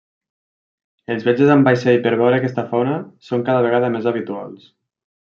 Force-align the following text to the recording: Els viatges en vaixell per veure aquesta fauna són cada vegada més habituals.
Els 1.15 1.25
viatges 1.25 1.51
en 1.55 1.65
vaixell 1.67 1.99
per 2.07 2.13
veure 2.21 2.39
aquesta 2.41 2.63
fauna 2.71 2.95
són 3.27 3.43
cada 3.51 3.61
vegada 3.67 3.91
més 3.97 4.09
habituals. 4.13 4.65